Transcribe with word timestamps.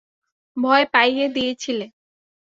ভয় 0.57 0.85
পাইয়ে 0.93 1.25
দিয়েছিলে। 1.29 1.85